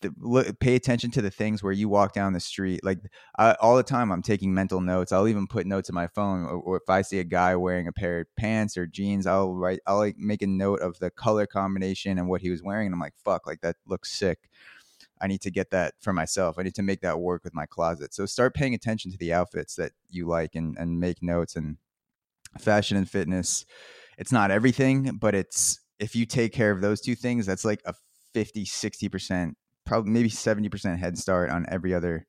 the, 0.00 0.14
look, 0.18 0.58
pay 0.60 0.74
attention 0.74 1.10
to 1.12 1.22
the 1.22 1.30
things 1.30 1.62
where 1.62 1.72
you 1.72 1.88
walk 1.88 2.12
down 2.12 2.32
the 2.32 2.40
street. 2.40 2.80
Like 2.82 2.98
I, 3.38 3.52
all 3.60 3.76
the 3.76 3.82
time, 3.82 4.10
I'm 4.10 4.22
taking 4.22 4.54
mental 4.54 4.80
notes. 4.80 5.12
I'll 5.12 5.28
even 5.28 5.46
put 5.46 5.66
notes 5.66 5.88
in 5.88 5.94
my 5.94 6.06
phone, 6.08 6.44
or, 6.44 6.76
if 6.76 6.88
I 6.88 7.02
see 7.02 7.18
a 7.18 7.24
guy 7.24 7.54
wearing 7.56 7.86
a 7.86 7.92
pair 7.92 8.20
of 8.20 8.26
pants 8.36 8.76
or 8.76 8.86
jeans, 8.86 9.26
I'll 9.26 9.54
write. 9.54 9.80
I'll 9.86 9.98
like 9.98 10.16
make 10.16 10.42
a 10.42 10.46
note 10.46 10.80
of 10.80 10.98
the 10.98 11.10
color 11.10 11.46
combination 11.46 12.18
and 12.18 12.28
what 12.28 12.40
he 12.40 12.50
was 12.50 12.62
wearing, 12.62 12.86
and 12.86 12.94
I'm 12.94 13.00
like, 13.00 13.14
"Fuck, 13.24 13.46
like 13.46 13.60
that 13.60 13.76
looks 13.86 14.10
sick." 14.12 14.48
I 15.20 15.26
need 15.26 15.42
to 15.42 15.50
get 15.50 15.70
that 15.70 15.94
for 16.00 16.12
myself. 16.14 16.58
I 16.58 16.62
need 16.62 16.74
to 16.76 16.82
make 16.82 17.02
that 17.02 17.20
work 17.20 17.44
with 17.44 17.54
my 17.54 17.66
closet. 17.66 18.14
So 18.14 18.24
start 18.26 18.54
paying 18.54 18.74
attention 18.74 19.10
to 19.12 19.18
the 19.18 19.32
outfits 19.34 19.74
that 19.76 19.92
you 20.08 20.26
like 20.26 20.54
and 20.54 20.76
and 20.78 20.98
make 21.00 21.22
notes. 21.22 21.56
And 21.56 21.76
fashion 22.58 22.96
and 22.96 23.08
fitness, 23.08 23.64
it's 24.20 24.30
not 24.30 24.50
everything, 24.50 25.16
but 25.18 25.34
it's 25.34 25.80
if 25.98 26.14
you 26.14 26.26
take 26.26 26.52
care 26.52 26.70
of 26.70 26.80
those 26.80 27.00
two 27.00 27.14
things, 27.16 27.46
that's 27.46 27.64
like 27.64 27.80
a 27.86 27.94
50, 28.34 28.64
60% 28.64 29.54
probably 29.86 30.12
maybe 30.12 30.30
70% 30.30 30.98
head 30.98 31.18
start 31.18 31.50
on 31.50 31.66
every 31.68 31.92
other 31.92 32.26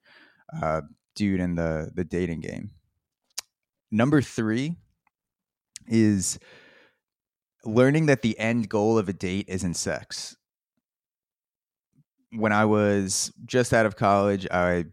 uh, 0.60 0.82
dude 1.16 1.40
in 1.40 1.54
the 1.54 1.92
the 1.94 2.04
dating 2.04 2.40
game. 2.40 2.72
Number 3.92 4.22
3 4.22 4.76
is 5.88 6.40
learning 7.66 8.08
that 8.08 8.22
the 8.22 8.40
end 8.40 8.70
goal 8.70 8.98
of 8.98 9.10
a 9.10 9.14
date 9.14 9.46
isn't 9.48 9.76
sex. 9.76 10.36
When 12.32 12.54
I 12.54 12.66
was 12.66 13.32
just 13.46 13.74
out 13.74 13.86
of 13.86 13.98
college, 13.98 14.48
I 14.50 14.86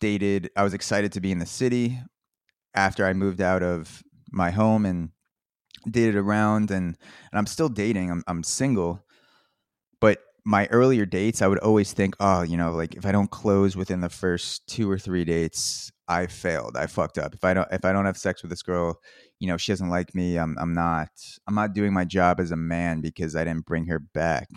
dated, 0.00 0.50
I 0.56 0.62
was 0.62 0.72
excited 0.72 1.12
to 1.12 1.20
be 1.20 1.32
in 1.32 1.40
the 1.40 1.46
city 1.46 1.98
after 2.74 3.04
I 3.04 3.12
moved 3.12 3.40
out 3.40 3.64
of 3.64 4.02
my 4.30 4.50
home 4.52 4.86
and 4.86 5.10
dated 5.90 6.16
around 6.16 6.70
and 6.70 6.96
and 7.30 7.38
I'm 7.38 7.46
still 7.46 7.68
dating. 7.68 8.10
I'm 8.10 8.24
I'm 8.26 8.42
single. 8.42 9.04
But 10.00 10.20
my 10.44 10.66
earlier 10.68 11.04
dates, 11.06 11.42
I 11.42 11.46
would 11.48 11.58
always 11.58 11.92
think, 11.92 12.14
oh, 12.20 12.42
you 12.42 12.56
know, 12.56 12.72
like 12.72 12.94
if 12.94 13.04
I 13.06 13.12
don't 13.12 13.30
close 13.30 13.76
within 13.76 14.00
the 14.00 14.08
first 14.08 14.66
two 14.66 14.90
or 14.90 14.98
three 14.98 15.24
dates, 15.24 15.90
I 16.08 16.26
failed. 16.26 16.76
I 16.76 16.86
fucked 16.86 17.18
up. 17.18 17.34
If 17.34 17.44
I 17.44 17.54
don't 17.54 17.68
if 17.72 17.84
I 17.84 17.92
don't 17.92 18.06
have 18.06 18.16
sex 18.16 18.42
with 18.42 18.50
this 18.50 18.62
girl, 18.62 19.00
you 19.40 19.48
know, 19.48 19.56
she 19.56 19.72
doesn't 19.72 19.90
like 19.90 20.14
me. 20.14 20.38
I'm 20.38 20.56
I'm 20.58 20.72
not 20.72 21.10
I'm 21.46 21.54
not 21.54 21.74
doing 21.74 21.92
my 21.92 22.04
job 22.04 22.40
as 22.40 22.50
a 22.50 22.56
man 22.56 23.00
because 23.00 23.36
I 23.36 23.44
didn't 23.44 23.66
bring 23.66 23.86
her 23.86 23.98
back. 23.98 24.48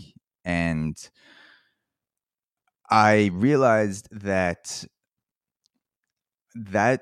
And 0.45 0.97
I 2.89 3.31
realized 3.33 4.07
that 4.11 4.85
that 6.55 7.01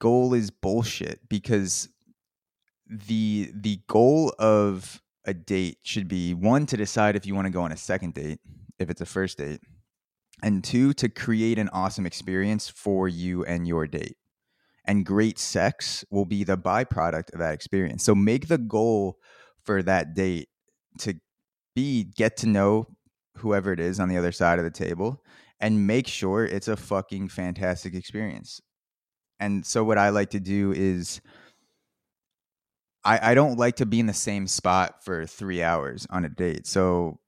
goal 0.00 0.34
is 0.34 0.50
bullshit 0.50 1.20
because 1.28 1.88
the 2.90 3.52
the 3.54 3.80
goal 3.86 4.34
of 4.38 5.00
a 5.24 5.32
date 5.32 5.78
should 5.82 6.08
be 6.08 6.34
one 6.34 6.66
to 6.66 6.76
decide 6.76 7.14
if 7.14 7.24
you 7.24 7.34
want 7.34 7.46
to 7.46 7.52
go 7.52 7.62
on 7.62 7.72
a 7.72 7.76
second 7.76 8.14
date, 8.14 8.40
if 8.78 8.90
it's 8.90 9.00
a 9.00 9.06
first 9.06 9.38
date, 9.38 9.60
and 10.42 10.64
two 10.64 10.92
to 10.94 11.08
create 11.08 11.58
an 11.58 11.68
awesome 11.72 12.04
experience 12.04 12.68
for 12.68 13.08
you 13.08 13.44
and 13.44 13.66
your 13.68 13.86
date. 13.86 14.16
And 14.84 15.06
great 15.06 15.38
sex 15.38 16.04
will 16.10 16.24
be 16.24 16.42
the 16.42 16.56
byproduct 16.56 17.32
of 17.32 17.38
that 17.38 17.54
experience. 17.54 18.02
So 18.02 18.14
make 18.14 18.48
the 18.48 18.58
goal 18.58 19.18
for 19.62 19.82
that 19.82 20.14
date 20.14 20.48
to 20.98 21.14
be 21.76 22.04
get 22.04 22.36
to 22.38 22.48
know 22.48 22.88
whoever 23.36 23.72
it 23.72 23.78
is 23.78 24.00
on 24.00 24.08
the 24.08 24.16
other 24.16 24.32
side 24.32 24.58
of 24.58 24.64
the 24.64 24.70
table 24.70 25.22
and 25.60 25.86
make 25.86 26.08
sure 26.08 26.44
it's 26.44 26.68
a 26.68 26.76
fucking 26.76 27.28
fantastic 27.28 27.94
experience. 27.94 28.60
And 29.38 29.64
so 29.64 29.84
what 29.84 29.98
I 29.98 30.08
like 30.08 30.30
to 30.30 30.40
do 30.40 30.72
is 30.72 31.20
I, 33.04 33.30
I 33.30 33.34
don't 33.34 33.58
like 33.58 33.76
to 33.76 33.86
be 33.86 34.00
in 34.00 34.06
the 34.06 34.12
same 34.12 34.46
spot 34.46 35.04
for 35.04 35.26
three 35.26 35.62
hours 35.62 36.06
on 36.10 36.24
a 36.24 36.28
date. 36.28 36.66
So 36.66 37.18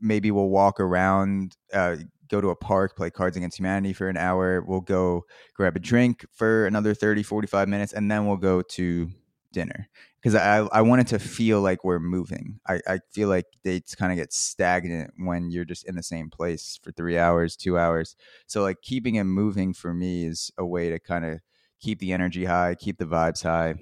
maybe 0.00 0.30
we'll 0.30 0.48
walk 0.48 0.80
around, 0.80 1.56
uh, 1.72 1.96
go 2.28 2.40
to 2.40 2.50
a 2.50 2.56
park, 2.56 2.96
play 2.96 3.10
Cards 3.10 3.36
Against 3.36 3.58
Humanity 3.58 3.92
for 3.92 4.08
an 4.08 4.16
hour. 4.16 4.62
We'll 4.62 4.80
go 4.80 5.24
grab 5.54 5.76
a 5.76 5.80
drink 5.80 6.26
for 6.32 6.66
another 6.66 6.94
30, 6.94 7.22
45 7.22 7.68
minutes, 7.68 7.92
and 7.92 8.10
then 8.10 8.26
we'll 8.26 8.36
go 8.36 8.62
to 8.62 9.10
dinner. 9.52 9.88
Because 10.20 10.34
I, 10.34 10.66
I 10.72 10.82
wanted 10.82 11.06
to 11.08 11.20
feel 11.20 11.60
like 11.60 11.84
we're 11.84 12.00
moving. 12.00 12.58
I, 12.66 12.80
I 12.88 12.98
feel 13.12 13.28
like 13.28 13.46
dates 13.62 13.94
kind 13.94 14.10
of 14.10 14.16
get 14.16 14.32
stagnant 14.32 15.12
when 15.18 15.50
you're 15.50 15.64
just 15.64 15.86
in 15.86 15.94
the 15.94 16.02
same 16.02 16.30
place 16.30 16.80
for 16.82 16.90
three 16.90 17.16
hours, 17.16 17.54
two 17.54 17.78
hours. 17.78 18.16
So, 18.46 18.62
like, 18.62 18.82
keeping 18.82 19.14
it 19.14 19.24
moving 19.24 19.72
for 19.72 19.94
me 19.94 20.24
is 20.24 20.50
a 20.58 20.66
way 20.66 20.90
to 20.90 20.98
kind 20.98 21.24
of 21.24 21.40
keep 21.80 22.00
the 22.00 22.12
energy 22.12 22.44
high, 22.44 22.74
keep 22.74 22.98
the 22.98 23.04
vibes 23.04 23.44
high 23.44 23.76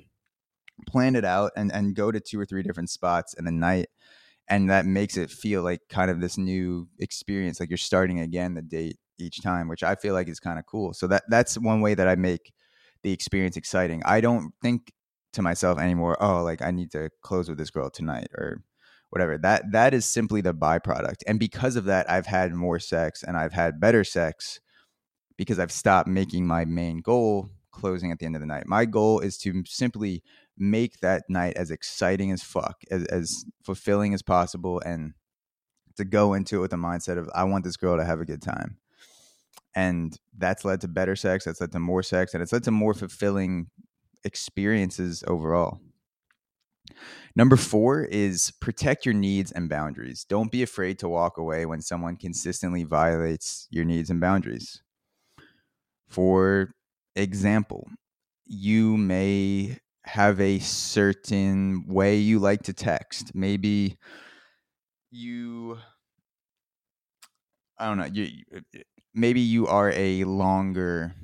plan 0.86 1.16
it 1.16 1.24
out 1.24 1.52
and 1.56 1.72
and 1.72 1.94
go 1.94 2.10
to 2.10 2.20
two 2.20 2.38
or 2.38 2.44
three 2.44 2.62
different 2.62 2.90
spots 2.90 3.34
in 3.34 3.44
the 3.44 3.50
night 3.50 3.88
and 4.48 4.68
that 4.68 4.84
makes 4.86 5.16
it 5.16 5.30
feel 5.30 5.62
like 5.62 5.80
kind 5.88 6.10
of 6.10 6.20
this 6.20 6.36
new 6.36 6.88
experience 6.98 7.60
like 7.60 7.70
you're 7.70 7.76
starting 7.76 8.20
again 8.20 8.54
the 8.54 8.62
date 8.62 8.98
each 9.18 9.40
time 9.40 9.68
which 9.68 9.82
i 9.82 9.94
feel 9.94 10.14
like 10.14 10.28
is 10.28 10.40
kind 10.40 10.58
of 10.58 10.66
cool. 10.66 10.92
So 10.92 11.06
that 11.06 11.24
that's 11.28 11.56
one 11.56 11.80
way 11.80 11.94
that 11.94 12.08
i 12.08 12.16
make 12.16 12.52
the 13.02 13.12
experience 13.12 13.56
exciting. 13.56 14.02
I 14.04 14.20
don't 14.20 14.52
think 14.62 14.92
to 15.34 15.42
myself 15.42 15.78
anymore 15.78 16.16
oh 16.20 16.42
like 16.42 16.62
i 16.62 16.70
need 16.70 16.90
to 16.92 17.10
close 17.22 17.48
with 17.48 17.58
this 17.58 17.70
girl 17.70 17.90
tonight 17.90 18.28
or 18.36 18.62
whatever. 19.10 19.38
That 19.38 19.72
that 19.72 19.94
is 19.94 20.04
simply 20.04 20.40
the 20.40 20.54
byproduct. 20.54 21.22
And 21.26 21.38
because 21.38 21.76
of 21.76 21.84
that 21.84 22.10
i've 22.10 22.26
had 22.26 22.52
more 22.52 22.80
sex 22.80 23.22
and 23.22 23.36
i've 23.36 23.52
had 23.52 23.80
better 23.80 24.04
sex 24.04 24.60
because 25.36 25.58
i've 25.58 25.72
stopped 25.72 26.08
making 26.08 26.46
my 26.46 26.64
main 26.64 26.98
goal 27.00 27.50
closing 27.74 28.10
at 28.10 28.18
the 28.18 28.26
end 28.26 28.36
of 28.36 28.40
the 28.40 28.46
night. 28.46 28.66
My 28.66 28.84
goal 28.84 29.20
is 29.20 29.36
to 29.38 29.62
simply 29.66 30.22
make 30.56 31.00
that 31.00 31.24
night 31.28 31.54
as 31.56 31.70
exciting 31.70 32.30
as 32.30 32.42
fuck, 32.42 32.82
as, 32.90 33.04
as 33.06 33.44
fulfilling 33.62 34.14
as 34.14 34.22
possible, 34.22 34.80
and 34.80 35.14
to 35.96 36.04
go 36.04 36.34
into 36.34 36.56
it 36.56 36.60
with 36.60 36.70
the 36.70 36.76
mindset 36.76 37.18
of 37.18 37.28
I 37.34 37.44
want 37.44 37.64
this 37.64 37.76
girl 37.76 37.96
to 37.96 38.04
have 38.04 38.20
a 38.20 38.24
good 38.24 38.42
time. 38.42 38.78
And 39.74 40.16
that's 40.36 40.64
led 40.64 40.80
to 40.82 40.88
better 40.88 41.16
sex, 41.16 41.44
that's 41.44 41.60
led 41.60 41.72
to 41.72 41.80
more 41.80 42.02
sex, 42.02 42.34
and 42.34 42.42
it's 42.42 42.52
led 42.52 42.64
to 42.64 42.70
more 42.70 42.94
fulfilling 42.94 43.68
experiences 44.24 45.24
overall. 45.26 45.80
Number 47.34 47.56
four 47.56 48.04
is 48.04 48.52
protect 48.60 49.04
your 49.04 49.14
needs 49.14 49.50
and 49.50 49.68
boundaries. 49.68 50.24
Don't 50.28 50.52
be 50.52 50.62
afraid 50.62 50.98
to 51.00 51.08
walk 51.08 51.38
away 51.38 51.66
when 51.66 51.80
someone 51.80 52.16
consistently 52.16 52.84
violates 52.84 53.66
your 53.70 53.84
needs 53.84 54.10
and 54.10 54.20
boundaries. 54.20 54.82
For 56.08 56.74
example, 57.16 57.88
you 58.46 58.96
may 58.96 59.78
have 60.04 60.40
a 60.40 60.58
certain 60.58 61.84
way 61.86 62.16
you 62.16 62.38
like 62.38 62.62
to 62.62 62.72
text. 62.72 63.34
Maybe 63.34 63.98
you 65.10 65.78
I 67.78 67.86
don't 67.86 67.98
know, 67.98 68.04
you 68.04 68.44
uh, 68.54 68.60
maybe 69.14 69.40
you 69.40 69.66
are 69.66 69.90
a 69.94 70.24
longer 70.24 71.14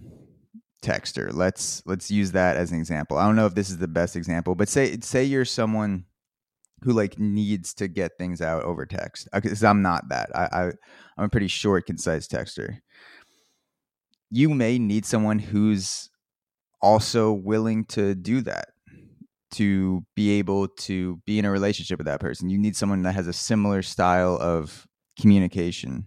texter. 0.82 1.32
Let's 1.32 1.82
let's 1.87 2.10
use 2.10 2.32
that 2.32 2.56
as 2.56 2.72
an 2.72 2.78
example. 2.78 3.18
I 3.18 3.26
don't 3.26 3.37
know 3.37 3.46
if 3.46 3.54
this 3.54 3.70
is 3.70 3.78
the 3.78 3.88
best 3.88 4.16
example, 4.16 4.54
but 4.54 4.68
say 4.68 4.99
say 5.00 5.25
you're 5.25 5.44
someone 5.44 6.06
who 6.82 6.92
like 6.92 7.18
needs 7.18 7.75
to 7.75 7.88
get 7.88 8.12
things 8.18 8.40
out 8.40 8.64
over 8.64 8.87
text. 8.87 9.28
Because 9.32 9.62
I'm 9.62 9.82
not 9.82 10.08
that. 10.08 10.30
I, 10.34 10.49
I 10.52 10.64
I'm 11.18 11.25
a 11.25 11.28
pretty 11.28 11.49
short, 11.49 11.87
concise 11.87 12.26
texter. 12.26 12.78
You 14.30 14.49
may 14.49 14.78
need 14.78 15.04
someone 15.04 15.38
who's 15.38 16.08
also 16.80 17.32
willing 17.32 17.84
to 17.84 18.14
do 18.14 18.40
that 18.42 18.69
to 19.52 20.04
be 20.14 20.38
able 20.38 20.69
to 20.69 21.21
be 21.26 21.38
in 21.38 21.45
a 21.45 21.50
relationship 21.50 21.99
with 21.99 22.07
that 22.07 22.21
person. 22.21 22.50
You 22.50 22.59
need 22.59 22.76
someone 22.76 23.02
that 23.02 23.14
has 23.14 23.26
a 23.26 23.33
similar 23.33 23.83
style 23.83 24.37
of 24.40 24.87
communication. 25.21 26.07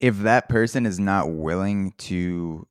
If 0.00 0.18
that 0.20 0.48
person 0.48 0.86
is 0.86 0.98
not 0.98 1.30
willing 1.30 1.92
to 1.98 2.66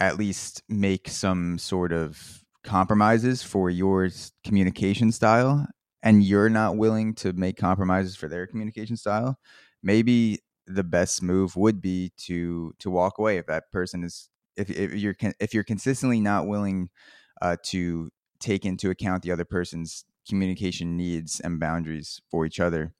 at 0.00 0.16
least 0.16 0.62
make 0.68 1.08
some 1.08 1.58
sort 1.58 1.92
of 1.92 2.42
compromises 2.64 3.42
for 3.42 3.70
your 3.70 4.08
communication 4.44 5.12
style 5.12 5.66
and 6.02 6.22
you're 6.22 6.48
not 6.48 6.76
willing 6.76 7.14
to 7.14 7.32
make 7.32 7.56
compromises 7.56 8.16
for 8.16 8.28
their 8.28 8.46
communication 8.46 8.96
style, 8.96 9.38
maybe 9.82 10.38
the 10.66 10.84
best 10.84 11.22
move 11.22 11.56
would 11.56 11.80
be 11.80 12.12
to 12.18 12.72
to 12.78 12.90
walk 12.90 13.18
away 13.18 13.38
if 13.38 13.46
that 13.46 13.70
person 13.72 14.04
is 14.04 14.28
if, 14.58 14.70
if 14.70 14.94
you're 14.94 15.14
if 15.40 15.54
you're 15.54 15.64
consistently 15.64 16.20
not 16.20 16.46
willing 16.46 16.88
uh, 17.40 17.56
to 17.64 18.10
take 18.40 18.64
into 18.64 18.90
account 18.90 19.22
the 19.22 19.32
other 19.32 19.44
person's 19.44 20.04
communication 20.28 20.96
needs 20.96 21.40
and 21.40 21.58
boundaries 21.58 22.20
for 22.30 22.44
each 22.44 22.60
other 22.60 22.92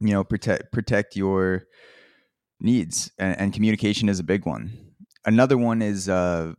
you 0.00 0.10
know 0.10 0.22
protect 0.22 0.72
protect 0.72 1.16
your 1.16 1.64
needs 2.60 3.10
and, 3.18 3.38
and 3.38 3.52
communication 3.52 4.08
is 4.08 4.20
a 4.20 4.24
big 4.24 4.46
one 4.46 4.70
another 5.24 5.58
one 5.58 5.82
is 5.82 6.08
uh, 6.08 6.52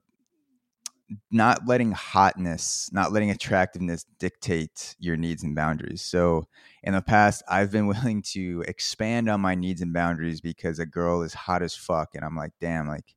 not 1.32 1.68
letting 1.68 1.92
hotness, 1.92 2.90
not 2.94 3.12
letting 3.12 3.32
attractiveness 3.32 4.06
dictate 4.20 4.96
your 5.00 5.18
needs 5.18 5.44
and 5.44 5.56
boundaries. 5.56 6.02
So 6.02 6.48
in 6.84 6.94
the 6.94 7.02
past, 7.02 7.44
I've 7.50 7.72
been 7.72 7.88
willing 7.94 8.22
to 8.34 8.64
expand 8.68 9.30
on 9.30 9.42
my 9.42 9.56
needs 9.56 9.82
and 9.82 9.94
boundaries 9.94 10.42
because 10.42 10.80
a 10.80 10.86
girl 10.86 11.22
is 11.24 11.34
hot 11.34 11.64
as 11.64 11.76
fuck. 11.76 12.10
And 12.14 12.24
I'm 12.24 12.36
like, 12.36 12.52
damn, 12.62 12.88
like 12.88 13.16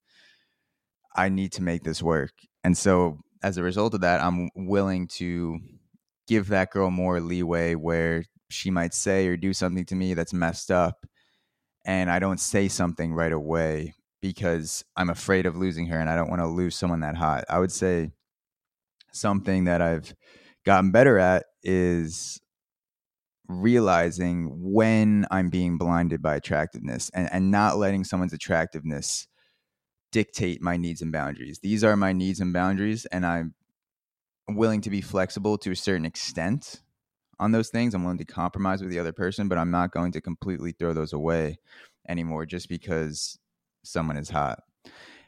I 1.17 1.29
need 1.29 1.53
to 1.53 1.63
make 1.63 1.83
this 1.83 2.03
work. 2.03 2.33
And 2.65 2.77
so 2.77 3.19
as 3.43 3.57
a 3.57 3.63
result 3.63 3.95
of 3.95 4.01
that, 4.03 4.23
I'm 4.23 4.49
willing 4.55 5.09
to 5.09 5.59
give 6.29 6.49
that 6.49 6.71
girl 6.71 6.91
more 6.91 7.21
leeway 7.21 7.75
where 7.75 8.25
she 8.51 8.71
might 8.71 8.95
say 8.95 9.27
or 9.27 9.37
do 9.37 9.53
something 9.53 9.85
to 9.87 9.95
me 9.95 10.15
that's 10.15 10.33
messed 10.33 10.71
up. 10.71 11.07
And 11.85 12.11
I 12.11 12.19
don't 12.19 12.39
say 12.39 12.69
something 12.69 13.13
right 13.13 13.33
away 13.33 13.95
because 14.21 14.85
I'm 14.97 15.11
afraid 15.11 15.47
of 15.47 15.57
losing 15.57 15.87
her 15.87 15.99
and 15.99 16.09
I 16.09 16.15
don't 16.15 16.31
want 16.31 16.41
to 16.41 16.47
lose 16.47 16.77
someone 16.77 17.01
that 17.01 17.17
hot. 17.17 17.45
I 17.49 17.59
would 17.59 17.73
say 17.73 18.13
something 19.13 19.65
that 19.65 19.83
I've 19.83 20.15
gotten 20.65 20.93
better 20.93 21.19
at 21.19 21.47
is 21.65 22.41
realizing 23.49 24.49
when 24.73 25.27
I'm 25.31 25.51
being 25.51 25.77
blinded 25.77 26.23
by 26.23 26.37
attractiveness 26.37 27.11
and, 27.13 27.29
and 27.33 27.51
not 27.51 27.79
letting 27.79 28.05
someone's 28.05 28.33
attractiveness 28.33 29.27
dictate 30.13 30.63
my 30.63 30.77
needs 30.77 31.03
and 31.03 31.11
boundaries. 31.11 31.59
These 31.59 31.83
are 31.83 31.97
my 31.97 32.13
needs 32.13 32.41
and 32.41 32.53
boundaries, 32.53 33.07
and 33.07 33.27
I'm 33.27 33.55
willing 34.49 34.83
to 34.83 34.91
be 34.91 35.01
flexible 35.01 35.59
to 35.59 35.73
a 35.73 35.77
certain 35.77 36.05
extent 36.05 36.83
on 37.41 37.53
those 37.53 37.71
things. 37.71 37.95
I'm 37.95 38.05
willing 38.05 38.19
to 38.19 38.25
compromise 38.25 38.81
with 38.81 38.91
the 38.91 38.99
other 38.99 39.13
person, 39.13 39.49
but 39.49 39.59
I'm 39.59 39.71
not 39.71 39.91
going 39.91 40.13
to 40.13 40.21
completely 40.21 40.73
throw 40.73 40.93
those 40.93 41.13
away 41.13 41.59
anymore 42.09 42.47
just 42.47 42.69
because 42.69 43.39
someone 43.83 44.17
is 44.17 44.31
hot. 44.31 44.63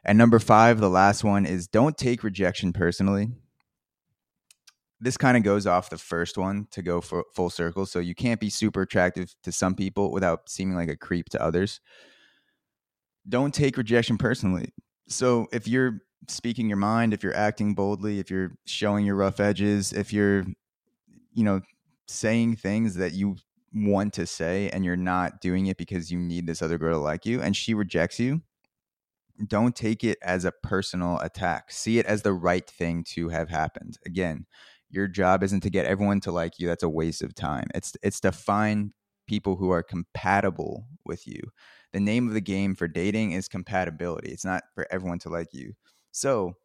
And 0.04 0.18
number 0.18 0.38
five, 0.38 0.80
the 0.80 0.90
last 0.90 1.24
one 1.24 1.46
is 1.46 1.66
don't 1.66 1.96
take 1.96 2.22
rejection 2.22 2.72
personally. 2.72 3.32
This 5.00 5.16
kind 5.16 5.36
of 5.36 5.42
goes 5.42 5.66
off 5.66 5.90
the 5.90 5.98
first 5.98 6.38
one 6.38 6.68
to 6.70 6.82
go 6.82 7.00
for 7.00 7.24
full 7.34 7.50
circle. 7.50 7.86
So 7.86 7.98
you 7.98 8.14
can't 8.14 8.40
be 8.40 8.50
super 8.50 8.82
attractive 8.82 9.34
to 9.42 9.50
some 9.50 9.74
people 9.74 10.12
without 10.12 10.48
seeming 10.48 10.76
like 10.76 10.88
a 10.88 10.96
creep 10.96 11.30
to 11.30 11.42
others. 11.42 11.80
Don't 13.28 13.54
take 13.54 13.76
rejection 13.76 14.18
personally. 14.18 14.72
So 15.08 15.46
if 15.52 15.66
you're 15.66 16.00
speaking 16.28 16.68
your 16.68 16.76
mind, 16.78 17.12
if 17.14 17.22
you're 17.22 17.36
acting 17.36 17.74
boldly, 17.74 18.18
if 18.18 18.30
you're 18.30 18.52
showing 18.66 19.06
your 19.06 19.16
rough 19.16 19.40
edges, 19.40 19.92
if 19.92 20.12
you're, 20.12 20.44
you 21.32 21.44
know, 21.44 21.60
saying 22.06 22.56
things 22.56 22.96
that 22.96 23.12
you 23.12 23.36
want 23.72 24.12
to 24.14 24.26
say 24.26 24.70
and 24.70 24.84
you're 24.84 24.96
not 24.96 25.40
doing 25.40 25.66
it 25.66 25.76
because 25.76 26.10
you 26.10 26.18
need 26.18 26.46
this 26.46 26.62
other 26.62 26.78
girl 26.78 26.98
to 26.98 27.02
like 27.02 27.26
you 27.26 27.40
and 27.40 27.56
she 27.56 27.74
rejects 27.74 28.20
you, 28.20 28.42
don't 29.46 29.74
take 29.74 30.04
it 30.04 30.18
as 30.22 30.44
a 30.44 30.52
personal 30.62 31.18
attack. 31.20 31.72
See 31.72 31.98
it 31.98 32.06
as 32.06 32.22
the 32.22 32.32
right 32.32 32.68
thing 32.68 33.04
to 33.14 33.30
have 33.30 33.48
happened. 33.48 33.98
Again, 34.06 34.46
your 34.90 35.08
job 35.08 35.42
isn't 35.42 35.62
to 35.62 35.70
get 35.70 35.86
everyone 35.86 36.20
to 36.20 36.30
like 36.30 36.58
you. 36.58 36.68
That's 36.68 36.84
a 36.84 36.88
waste 36.88 37.22
of 37.22 37.34
time. 37.34 37.66
It's 37.74 37.96
it's 38.02 38.20
to 38.20 38.32
find 38.32 38.92
people 39.26 39.56
who 39.56 39.70
are 39.70 39.82
compatible 39.82 40.86
with 41.04 41.26
you. 41.26 41.40
The 41.94 42.00
name 42.00 42.28
of 42.28 42.34
the 42.34 42.42
game 42.42 42.76
for 42.76 42.88
dating 42.88 43.32
is 43.32 43.48
compatibility. 43.48 44.30
It's 44.32 44.44
not 44.44 44.64
for 44.74 44.86
everyone 44.90 45.20
to 45.20 45.30
like 45.30 45.54
you. 45.54 45.74
So, 46.12 46.56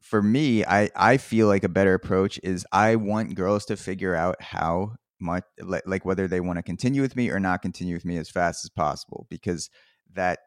for 0.00 0.22
me, 0.22 0.64
I 0.64 0.90
I 0.96 1.16
feel 1.16 1.46
like 1.46 1.64
a 1.64 1.68
better 1.68 1.94
approach 1.94 2.40
is 2.42 2.66
I 2.72 2.96
want 2.96 3.34
girls 3.34 3.64
to 3.66 3.76
figure 3.76 4.14
out 4.14 4.40
how 4.42 4.96
much 5.20 5.44
like, 5.60 5.84
like 5.86 6.04
whether 6.04 6.26
they 6.26 6.40
want 6.40 6.58
to 6.58 6.62
continue 6.62 7.02
with 7.02 7.14
me 7.16 7.30
or 7.30 7.38
not 7.38 7.62
continue 7.62 7.94
with 7.94 8.04
me 8.04 8.16
as 8.16 8.28
fast 8.30 8.64
as 8.64 8.70
possible 8.70 9.26
because 9.30 9.70
that 10.14 10.40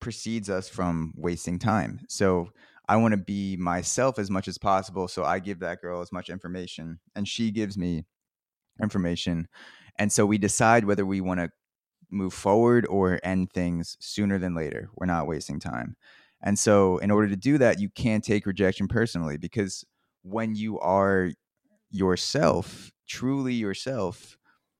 precedes 0.00 0.50
us 0.50 0.68
from 0.68 1.12
wasting 1.16 1.58
time. 1.58 2.00
So 2.08 2.50
I 2.88 2.96
want 2.96 3.12
to 3.12 3.18
be 3.18 3.56
myself 3.56 4.18
as 4.18 4.30
much 4.30 4.48
as 4.48 4.58
possible. 4.58 5.08
So 5.08 5.24
I 5.24 5.38
give 5.38 5.60
that 5.60 5.80
girl 5.80 6.00
as 6.00 6.12
much 6.12 6.30
information 6.30 7.00
and 7.14 7.28
she 7.28 7.50
gives 7.50 7.78
me 7.78 8.04
information. 8.82 9.48
And 9.98 10.12
so 10.12 10.26
we 10.26 10.38
decide 10.38 10.84
whether 10.84 11.06
we 11.06 11.20
want 11.20 11.40
to 11.40 11.50
move 12.10 12.34
forward 12.34 12.86
or 12.88 13.20
end 13.22 13.52
things 13.52 13.96
sooner 14.00 14.38
than 14.38 14.54
later. 14.54 14.90
We're 14.96 15.06
not 15.06 15.26
wasting 15.26 15.60
time. 15.60 15.96
And 16.42 16.58
so, 16.58 16.98
in 16.98 17.10
order 17.10 17.28
to 17.28 17.36
do 17.36 17.58
that, 17.58 17.80
you 17.80 17.90
can't 17.90 18.24
take 18.24 18.46
rejection 18.46 18.88
personally 18.88 19.36
because 19.36 19.84
when 20.22 20.54
you 20.54 20.78
are 20.80 21.30
yourself, 21.90 22.92
truly 23.08 23.54
yourself, 23.54 24.38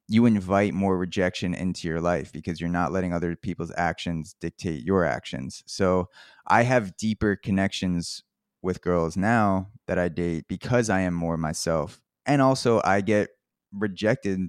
you 0.09 0.27
invite 0.27 0.75
more 0.75 0.99
rejection 0.99 1.55
into 1.55 1.87
your 1.87 2.01
life 2.01 2.33
because 2.33 2.61
you're 2.61 2.71
not 2.71 2.93
letting 2.93 3.13
other 3.13 3.37
people's 3.37 3.73
actions 3.77 4.35
dictate 4.41 4.83
your 4.83 5.05
actions. 5.05 5.63
So, 5.67 6.09
I 6.47 6.63
have 6.63 6.97
deeper 6.97 7.37
connections 7.37 8.25
with 8.63 8.83
girls 8.83 9.17
now 9.17 9.69
that 9.87 9.99
I 9.99 10.09
date 10.09 10.47
because 10.49 10.91
I 10.91 11.01
am 11.01 11.15
more 11.15 11.37
myself. 11.37 12.01
And 12.27 12.43
also, 12.43 12.81
I 12.85 13.01
get 13.03 13.31
rejected 13.73 14.41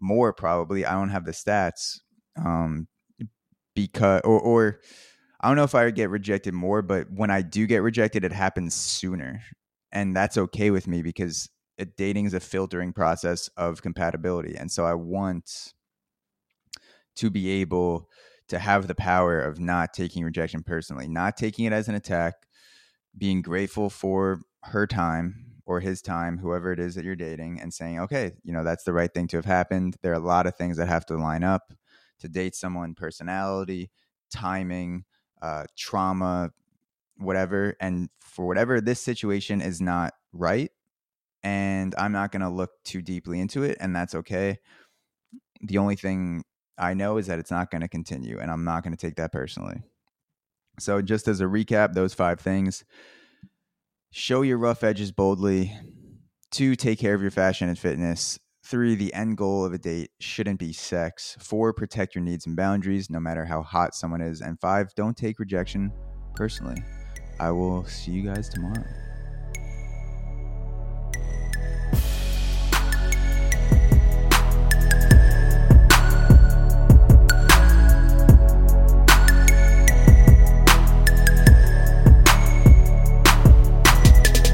more 0.00 0.32
probably. 0.32 0.84
I 0.84 0.92
don't 0.92 1.10
have 1.10 1.24
the 1.24 1.32
stats 1.32 2.00
um, 2.36 2.88
because, 3.74 4.22
or, 4.24 4.40
or, 4.40 4.80
I 5.40 5.48
don't 5.48 5.56
know 5.56 5.64
if 5.64 5.74
I 5.74 5.90
get 5.90 6.10
rejected 6.10 6.52
more, 6.52 6.82
but 6.82 7.06
when 7.12 7.30
I 7.30 7.42
do 7.42 7.66
get 7.66 7.82
rejected, 7.82 8.24
it 8.24 8.32
happens 8.32 8.74
sooner. 8.74 9.40
And 9.92 10.16
that's 10.16 10.36
okay 10.36 10.70
with 10.70 10.88
me 10.88 11.00
because 11.02 11.48
it, 11.76 11.96
dating 11.96 12.26
is 12.26 12.34
a 12.34 12.40
filtering 12.40 12.92
process 12.92 13.48
of 13.56 13.80
compatibility. 13.80 14.56
And 14.56 14.70
so 14.70 14.84
I 14.84 14.94
want 14.94 15.72
to 17.16 17.30
be 17.30 17.48
able 17.60 18.08
to 18.48 18.58
have 18.58 18.88
the 18.88 18.94
power 18.94 19.40
of 19.40 19.60
not 19.60 19.94
taking 19.94 20.24
rejection 20.24 20.62
personally, 20.62 21.06
not 21.06 21.36
taking 21.36 21.64
it 21.66 21.72
as 21.72 21.88
an 21.88 21.94
attack, 21.94 22.34
being 23.16 23.42
grateful 23.42 23.90
for 23.90 24.40
her 24.64 24.86
time 24.86 25.47
or 25.68 25.80
his 25.80 26.00
time, 26.00 26.38
whoever 26.38 26.72
it 26.72 26.80
is 26.80 26.94
that 26.94 27.04
you're 27.04 27.14
dating, 27.14 27.60
and 27.60 27.72
saying, 27.74 28.00
okay, 28.00 28.32
you 28.42 28.54
know, 28.54 28.64
that's 28.64 28.84
the 28.84 28.92
right 28.92 29.12
thing 29.12 29.28
to 29.28 29.36
have 29.36 29.44
happened. 29.44 29.96
There 30.02 30.12
are 30.12 30.16
a 30.16 30.18
lot 30.18 30.46
of 30.46 30.56
things 30.56 30.78
that 30.78 30.88
have 30.88 31.04
to 31.06 31.16
line 31.18 31.44
up 31.44 31.74
to 32.20 32.28
date 32.28 32.56
someone 32.56 32.94
personality, 32.94 33.90
timing, 34.32 35.04
uh, 35.42 35.64
trauma, 35.76 36.52
whatever. 37.18 37.76
And 37.82 38.08
for 38.18 38.46
whatever 38.46 38.80
this 38.80 38.98
situation 38.98 39.60
is 39.60 39.78
not 39.78 40.14
right, 40.32 40.70
and 41.42 41.94
I'm 41.98 42.12
not 42.12 42.32
going 42.32 42.40
to 42.40 42.48
look 42.48 42.70
too 42.84 43.02
deeply 43.02 43.38
into 43.38 43.62
it, 43.62 43.76
and 43.78 43.94
that's 43.94 44.14
okay. 44.14 44.58
The 45.60 45.76
only 45.76 45.96
thing 45.96 46.44
I 46.78 46.94
know 46.94 47.18
is 47.18 47.26
that 47.26 47.38
it's 47.38 47.50
not 47.50 47.70
going 47.70 47.82
to 47.82 47.88
continue, 47.88 48.38
and 48.38 48.50
I'm 48.50 48.64
not 48.64 48.84
going 48.84 48.96
to 48.96 49.06
take 49.06 49.16
that 49.16 49.32
personally. 49.32 49.82
So, 50.78 51.02
just 51.02 51.28
as 51.28 51.42
a 51.42 51.44
recap, 51.44 51.92
those 51.92 52.14
five 52.14 52.40
things 52.40 52.84
show 54.10 54.42
your 54.42 54.58
rough 54.58 54.82
edges 54.84 55.12
boldly, 55.12 55.76
two, 56.50 56.76
take 56.76 56.98
care 56.98 57.14
of 57.14 57.22
your 57.22 57.30
fashion 57.30 57.68
and 57.68 57.78
fitness, 57.78 58.38
Three, 58.68 58.94
the 58.96 59.14
end 59.14 59.38
goal 59.38 59.64
of 59.64 59.72
a 59.72 59.78
date 59.78 60.10
shouldn't 60.20 60.58
be 60.58 60.74
sex. 60.74 61.38
Four, 61.40 61.72
protect 61.72 62.14
your 62.14 62.22
needs 62.22 62.44
and 62.44 62.54
boundaries, 62.54 63.08
no 63.08 63.18
matter 63.18 63.46
how 63.46 63.62
hot 63.62 63.94
someone 63.94 64.20
is. 64.20 64.42
And 64.42 64.60
five, 64.60 64.94
don't 64.94 65.16
take 65.16 65.38
rejection 65.38 65.90
personally. 66.34 66.84
I 67.40 67.50
will 67.50 67.86
see 67.86 68.10
you 68.10 68.22
guys 68.22 68.50
tomorrow. 68.50 68.84